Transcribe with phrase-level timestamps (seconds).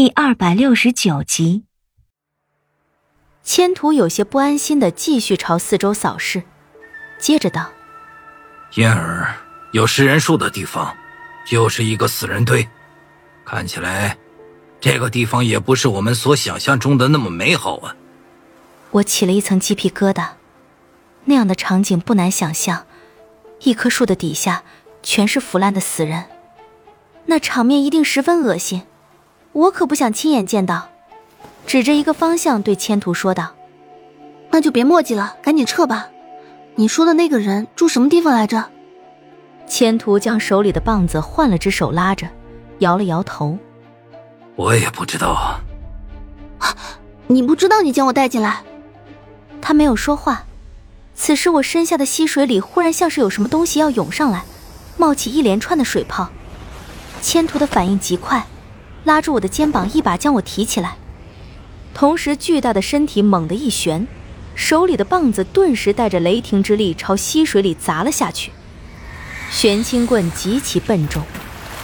[0.00, 1.64] 第二百六十九集，
[3.42, 6.44] 千图有些不安心的继续朝四周扫视，
[7.18, 7.68] 接着道
[8.78, 9.34] ：“燕儿
[9.72, 10.96] 有食人树的地方，
[11.44, 12.64] 就是一个死人堆。
[13.44, 14.16] 看起来，
[14.80, 17.96] 这个地方也不是我们所想象中的那么美好啊。”
[18.92, 20.28] 我起了一层鸡皮疙瘩，
[21.24, 22.86] 那样的场景不难想象，
[23.62, 24.62] 一棵树的底下
[25.02, 26.26] 全是腐烂的死人，
[27.26, 28.84] 那场面一定十分恶心。
[29.52, 30.88] 我可不想亲眼见到，
[31.66, 33.54] 指着一个方向对千图说道
[34.50, 36.08] ：“那就别墨迹了，赶紧撤吧。
[36.76, 38.64] 你说的那个人住什么地方来着？”
[39.66, 42.28] 千图将手里的棒子换了只手拉着，
[42.78, 43.58] 摇了摇头
[44.56, 45.60] ：“我也不知道。”
[46.58, 46.74] 啊，
[47.26, 47.82] 你不知道？
[47.82, 48.62] 你将我带进来。
[49.60, 50.44] 他没有说话。
[51.14, 54.44] 此时我身下的溪水里忽然像是有什么东西要涌上来，
[54.96, 56.28] 冒起一连串的水泡。
[57.20, 58.46] 千图的反应极快。
[59.04, 60.96] 拉住我的肩膀，一把将我提起来，
[61.94, 64.06] 同时巨大的身体猛地一旋，
[64.54, 68.52] 手里的棒子顿时带着雷霆之力朝溪水里砸了下去。
[69.50, 71.22] 玄清棍极其笨重，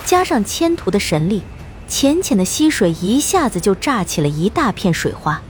[0.04, 1.42] 加上千图的神力，
[1.88, 5.40] 浅浅的溪水一下子就炸起了一大片水花，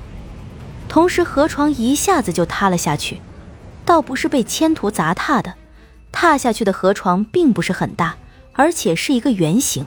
[0.89, 3.21] 同时河床一下子就塌了下去。
[3.85, 5.55] 倒不是被千图砸塌的，
[6.13, 8.17] 塌下去的河床并不是很大，
[8.53, 9.87] 而且是一个圆形。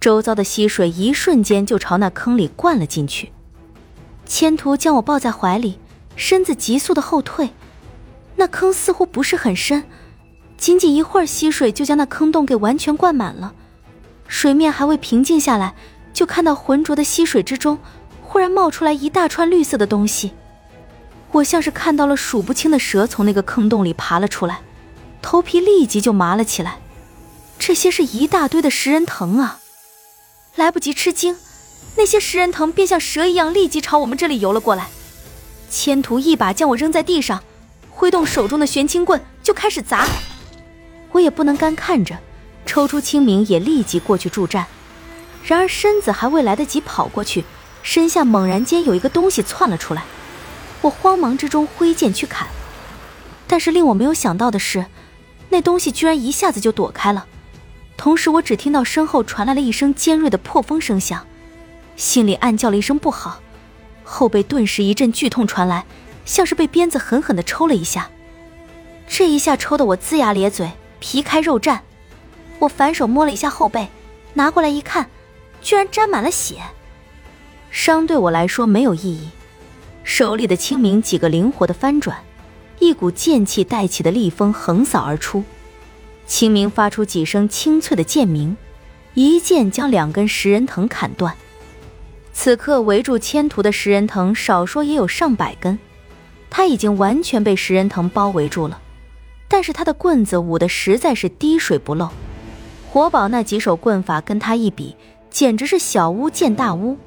[0.00, 3.32] 周遭的溪水一瞬间就朝那坑里灌了进去，
[4.26, 5.78] 千图将我抱在怀里，
[6.14, 7.50] 身子急速的后退。
[8.36, 9.82] 那坑似乎不是很深，
[10.56, 13.52] 仅仅一会儿，溪水就将那坑洞给完全灌满了。
[14.28, 15.74] 水面还未平静下来，
[16.12, 17.78] 就看到浑浊的溪水之中，
[18.22, 20.32] 忽然冒出来一大串绿色的东西。
[21.32, 24.60] 我像是看到了数不清的蛇从那个坑洞里爬了出来，
[25.20, 26.78] 头皮立即就麻了起来。
[27.58, 29.58] 这些是一大堆的食人藤啊！
[30.58, 31.36] 来不及吃惊，
[31.96, 34.88] 那些食人藤便像蛇一样立即朝我们这里游了过来。
[35.70, 37.40] 千图一把将我扔在地上，
[37.90, 40.04] 挥动手中的玄清棍就开始砸。
[41.12, 42.18] 我也不能干看着，
[42.66, 44.66] 抽出清明也立即过去助战。
[45.44, 47.44] 然而身子还未来得及跑过去，
[47.84, 50.02] 身下猛然间有一个东西窜了出来。
[50.82, 52.48] 我慌忙之中挥剑去砍，
[53.46, 54.86] 但是令我没有想到的是，
[55.50, 57.26] 那东西居然一下子就躲开了。
[57.98, 61.26] 同时，我只听到身后传来了一声尖锐的破风声响，
[61.96, 63.40] 心里暗叫了一声不好，
[64.04, 65.84] 后背顿时一阵剧痛传来，
[66.24, 68.08] 像是被鞭子狠狠地抽了一下。
[69.08, 70.70] 这一下抽得我龇牙咧嘴，
[71.00, 71.80] 皮开肉绽。
[72.60, 73.88] 我反手摸了一下后背，
[74.34, 75.10] 拿过来一看，
[75.60, 76.62] 居然沾满了血。
[77.70, 79.28] 伤对我来说没有意义，
[80.04, 82.16] 手里的清明几个灵活的翻转，
[82.78, 85.42] 一股剑气带起的厉风横扫而出。
[86.28, 88.56] 清明发出几声清脆的剑鸣，
[89.14, 91.34] 一剑将两根食人藤砍断。
[92.34, 95.78] 此刻围住千图的食人藤，少说也有上百根，
[96.50, 98.80] 他已经完全被食人藤包围住了。
[99.48, 102.10] 但是他的棍子舞得实在是滴水不漏，
[102.90, 104.94] 活宝那几手棍法跟他一比，
[105.30, 106.98] 简直是小巫见大巫。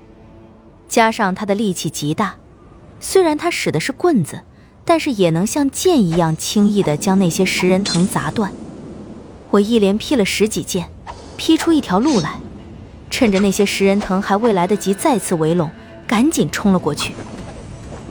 [0.89, 2.37] 加上他的力气极大，
[2.99, 4.41] 虽然他使的是棍子，
[4.83, 8.51] 但是也能像剑一样轻易地将那些食人藤砸断。
[9.51, 10.89] 我一连劈了十几剑，
[11.35, 12.39] 劈出一条路来，
[13.09, 15.69] 趁着那些食人藤还未来得及再次围拢，
[16.07, 17.13] 赶紧冲了过去。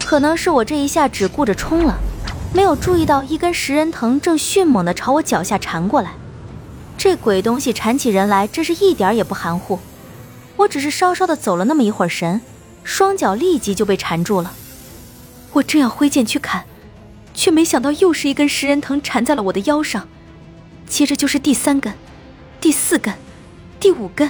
[0.05, 1.99] 可能是我这一下只顾着冲了，
[2.53, 6.13] 没有注意到一根食人藤正迅猛地朝我脚下缠过来。
[6.99, 9.79] 这鬼东西缠起人来真是一点也不含糊。
[10.57, 12.43] 我只是稍稍的走了那么一会儿神，
[12.85, 14.53] 双脚立即就被缠住了。
[15.55, 16.65] 我正要挥剑去砍，
[17.33, 20.07] 却没想到又是一根食人藤缠在了我的腰上。
[20.91, 21.95] 接着就是第三根，
[22.61, 23.15] 第四根，
[23.79, 24.29] 第五根，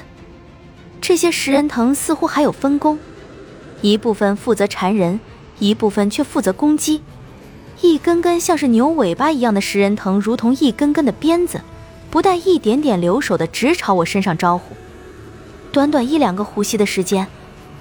[1.01, 2.99] 这些食人藤似乎还有分工，
[3.81, 5.19] 一部分负责缠人，
[5.59, 7.03] 一部分却负责攻击。
[7.81, 11.63] 一根根像是牛尾巴一样的食人藤，如同一根根的鞭子，
[12.11, 14.77] 不带一点点留手的直朝我身上招呼。
[15.73, 17.27] 短短一两个呼吸的时间，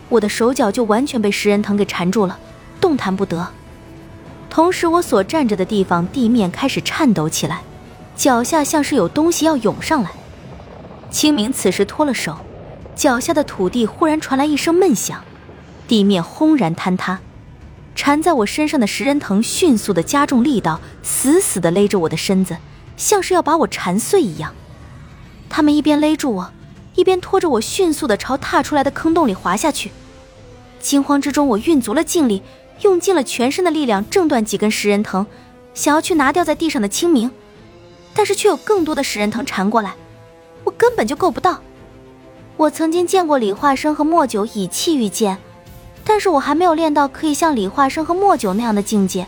[0.08, 2.40] 我的手脚就完全被食人藤给缠住了，
[2.80, 3.50] 动弹不得。
[4.50, 7.62] 同时，我所站着的地方地面开始颤抖起来。
[8.20, 10.12] 脚下像是有东西要涌上来，
[11.10, 12.36] 清明此时脱了手，
[12.94, 15.24] 脚下的土地忽然传来一声闷响，
[15.88, 17.20] 地面轰然坍塌，
[17.96, 22.58] 缠在我身上的食人藤迅速的加重力道，死死的勒着我的身子，
[22.98, 24.54] 像是要把我缠碎一样。
[25.48, 26.52] 他们一边勒住我，
[26.96, 29.92] 一边拖着我迅速的朝踏出来的坑洞里滑下去。
[30.82, 32.44] 惊慌之中，我运足了劲力，
[32.82, 35.26] 用尽了全身的力量挣断几根食人藤，
[35.74, 37.32] 想要去拿掉在地上的清明。
[38.20, 39.96] 但是却有更多的食人藤缠过来，
[40.66, 41.62] 我根本就够不到。
[42.58, 45.38] 我曾经见过李化生和莫九以气御剑，
[46.04, 49.26] 但是我还没有练到可以像李化生和莫九那样的境界，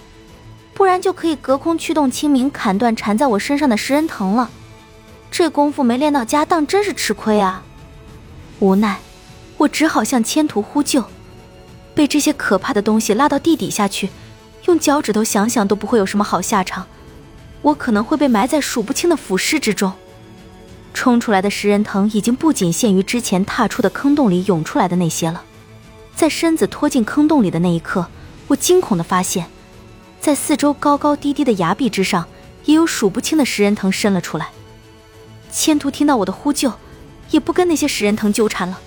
[0.74, 4.50] 不然就可以隔空驱动清明砍断缠在我身上的食人藤了。
[5.32, 7.64] 这功夫没练到家当，真是吃亏啊！
[8.60, 9.00] 无奈，
[9.56, 11.02] 我只好向千图呼救。
[11.96, 14.10] 被这些可怕的东西拉到地底下去，
[14.66, 16.86] 用脚趾头想想都不会有什么好下场。
[17.62, 19.92] 我可能会被埋在数不清的腐尸之中。
[20.94, 25.44] 冲出来的食人藤已经不仅限于之前踏出的坑洞里涌出来的那些了。
[26.16, 28.08] 在身子拖进坑洞里的那一刻，
[28.48, 29.48] 我惊恐地发现，
[30.20, 32.28] 在四周高高低低的崖壁之上，
[32.66, 34.50] 也有数不清的食人藤伸了出来。
[35.50, 36.74] 千图听到我的呼救，
[37.32, 38.80] 也不跟那些食人藤纠缠了，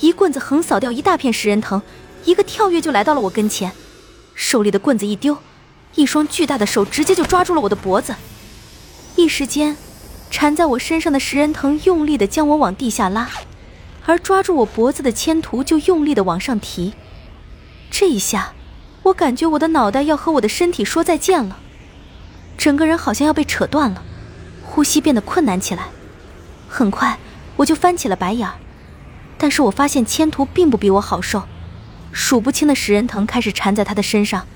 [0.00, 1.80] 一棍子横扫掉一大片食人藤，
[2.24, 3.70] 一个跳跃就来到了我跟前，
[4.34, 5.36] 手里的棍子一丢，
[5.96, 8.14] 一双巨大的手直接就抓住了我的脖子。
[9.16, 9.76] 一时间，
[10.30, 13.28] 缠在我身上的食人藤用力的将我往地下拉，
[14.04, 16.92] 而抓住我脖子的千图就用力的往上提。
[17.90, 18.52] 这一下，
[19.04, 21.58] 我感觉我的脑袋要和我的身体说再见了，
[22.58, 24.02] 整个人好像要被扯断了。
[24.62, 25.84] 呼吸变得困难起来，
[26.68, 27.18] 很快
[27.56, 28.54] 我就翻起了白眼儿。
[29.38, 31.44] 但是我发现千图并不比我好受，
[32.12, 34.46] 数不清的食人藤开始缠在他的身上，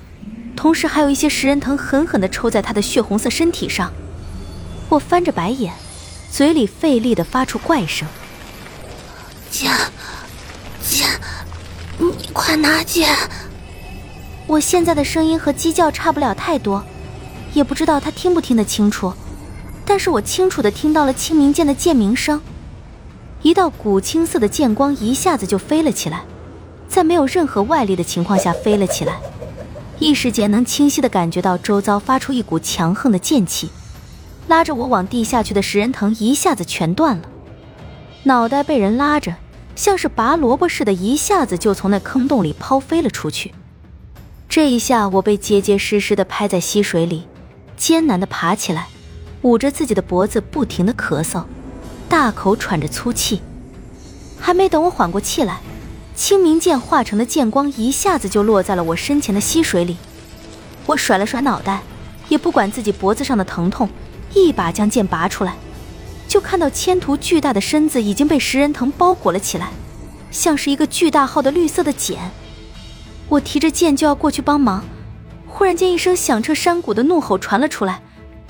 [0.55, 3.91] 同时还有一些食人藤狠狠地抽在他的血红色身体上。
[4.89, 5.73] 我翻着白眼，
[6.29, 8.07] 嘴里费力地发出怪声
[9.49, 9.71] ：“剑，
[10.83, 11.07] 剑，
[11.97, 13.09] 你快拿剑！”
[14.47, 16.83] 我现在的声音和鸡叫差不了太多，
[17.53, 19.13] 也不知道他听不听得清楚。
[19.85, 22.41] 但是我清楚的听到了清明剑的剑鸣声，
[23.41, 26.21] 一道古青色的剑光一下子就飞了起来，
[26.87, 29.19] 在没有任何外力的情况下飞了起来，
[30.01, 33.69] 一时间能清晰的感觉到周遭发出一股强横的剑气，
[34.47, 37.23] 拉着我往地下去的食人藤一下子全断了，
[38.23, 39.35] 脑袋被人拉着，
[39.75, 43.53] 像是拔萝卜似的，一下子就从那坑洞里抛飞了出去。
[44.49, 47.27] 这一下我被结结实实的拍在溪水里，
[47.77, 48.87] 艰难的爬起来。
[49.43, 51.43] 捂着自己的脖子，不停的咳嗽，
[52.09, 53.39] 大口喘着粗气。
[54.39, 55.59] 还没等我缓过气来，
[56.21, 59.97] 清明剑化成的剑光一下子就落在了我身前的溪水里。
[60.85, 61.81] 我甩了甩脑袋，
[62.29, 63.89] 也不管自己脖子上的疼痛，
[64.35, 65.55] 一把将剑拔出来，
[66.27, 69.71] 就看到千图巨大的身子已经被食人藤包裹了起来，
[70.29, 72.19] 像是一个巨大号的绿色的茧。
[73.27, 74.85] 我提着剑就要过去帮忙，
[75.47, 77.99] 忽然间一声响彻山谷的怒吼传了出来。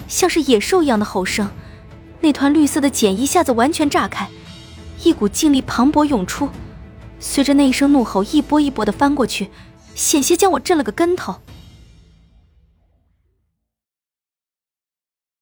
[0.09, 1.49] 像是野兽一样的吼声，
[2.19, 4.27] 那团绿色的茧一下子完全炸开，
[5.03, 6.49] 一股劲力磅礴涌出，
[7.21, 9.49] 随着那一声怒吼，一波一波的翻过去，
[9.95, 11.35] 险些将我震了个跟头。